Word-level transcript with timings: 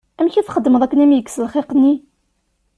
Amek 0.19 0.35
i 0.35 0.41
txedmeḍ 0.43 0.81
akken 0.83 0.99
ad 0.99 1.05
am-yekkes 1.07 1.37
lxiq-nni? 1.45 1.93